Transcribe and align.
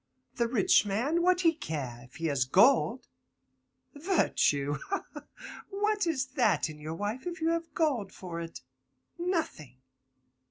The 0.37 0.47
rich 0.47 0.83
man, 0.83 1.21
what 1.21 1.41
he 1.41 1.53
care, 1.53 2.01
if 2.05 2.15
he 2.15 2.25
has 2.25 2.43
gold? 2.45 3.07
Virtue! 3.93 4.79
ha, 4.87 5.05
ha! 5.13 5.25
what 5.69 6.07
is 6.07 6.25
that 6.35 6.71
in 6.71 6.79
your 6.79 6.95
wife 6.95 7.27
if 7.27 7.39
you 7.39 7.49
have 7.49 7.71
gold 7.75 8.11
for 8.11 8.39
it? 8.41 8.61
Nothing. 9.19 9.77